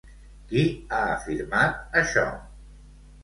[0.51, 0.61] Qui
[0.91, 2.23] ha afirmat això?